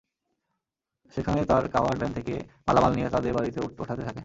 [1.13, 2.33] সেখানে তাঁরা covered van থেকে
[2.67, 4.19] মালামাল নিয়ে তাঁদের গাড়িতে ওঠাতে থাকেন।